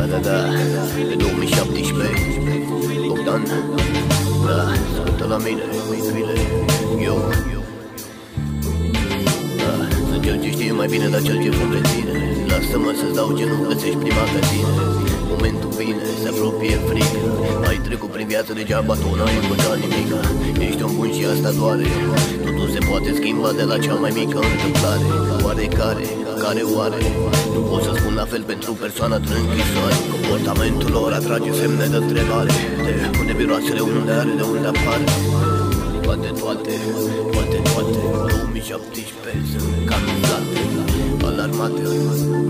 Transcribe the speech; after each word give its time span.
Da, 0.00 0.06
da, 0.06 0.18
da, 0.18 0.36
pe 1.08 1.14
2017 1.14 2.40
Bogdan. 3.06 3.42
Da, 4.46 4.72
ascultă 4.72 5.26
la 5.28 5.36
mine, 5.36 5.62
mâinile 5.88 6.34
Eu. 7.02 7.18
Da, 9.56 9.72
sunt 10.08 10.22
cel 10.24 10.42
ce 10.42 10.50
știe 10.50 10.72
mai 10.72 10.86
bine, 10.86 11.08
dar 11.08 11.22
cel 11.22 11.42
ce 11.42 11.50
fă 11.50 11.64
tine. 11.92 12.14
Lasă-mă 12.48 12.92
să-ți 13.00 13.14
dau 13.14 13.36
ce 13.38 13.44
nu 13.44 13.56
găsești 13.68 13.96
prima 13.96 14.24
pe 14.32 14.40
tine. 14.50 14.72
Momentul 15.32 15.70
vine, 15.78 16.04
se 16.22 16.28
apropie 16.28 16.76
frică 16.88 17.20
Ai 17.68 17.78
trecut 17.86 18.10
prin 18.10 18.26
viață 18.26 18.52
degeaba 18.52 18.94
tu 18.94 19.08
n-ai 19.18 19.36
învățat 19.42 19.78
nimic 19.84 20.10
Ești 20.66 20.82
un 20.82 20.92
bun 20.96 21.10
și 21.16 21.24
asta 21.32 21.50
doare. 21.58 21.86
Totul 22.44 22.59
se 22.59 22.59
poate 23.00 23.16
schimba 23.20 23.52
de 23.52 23.62
la 23.62 23.78
cea 23.78 23.94
mai 23.94 24.12
mică 24.14 24.38
întâmplare. 24.52 25.06
Oarecare, 25.44 26.06
care? 26.42 26.62
Oare? 26.76 27.00
Nu 27.54 27.60
pot 27.68 27.82
să 27.82 27.92
spun 27.98 28.14
la 28.14 28.26
fel 28.32 28.42
pentru 28.42 28.72
persoana 28.72 29.18
din 29.18 29.32
închisoare. 29.42 29.96
Comportamentul 30.14 30.90
lor 30.96 31.12
atrage 31.12 31.50
semne 31.60 31.86
de 31.92 31.96
întrebare. 31.96 32.52
De 32.84 32.92
unde 33.20 33.32
miroasele, 33.38 33.80
unde 33.80 34.12
are, 34.20 34.32
de 34.40 34.44
unde 34.54 34.68
apare? 34.72 35.06
Toate, 36.04 36.28
toate, 36.40 36.74
toate, 37.32 37.56
toate 37.72 37.98
2017 38.28 39.44
sunt 39.52 39.74
camuflate 39.90 40.58
Alarmate, 41.28 41.82